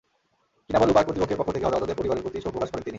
কিনাবালু 0.67 0.95
park 0.95 1.05
কর্তৃপক্ষের 1.07 1.39
পক্ষ 1.39 1.49
থেকে 1.55 1.65
হতাহতদের 1.67 1.97
পরিবারের 1.99 2.23
প্রতি 2.25 2.37
শোক 2.43 2.51
প্রকাশ 2.53 2.69
করেন 2.69 2.83
তিনি। 2.83 2.89